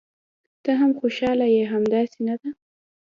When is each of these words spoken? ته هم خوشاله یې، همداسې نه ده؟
ته 0.63 0.71
هم 0.79 0.91
خوشاله 0.99 1.47
یې، 1.55 1.63
همداسې 1.73 2.19
نه 2.27 2.35
ده؟ 2.41 2.49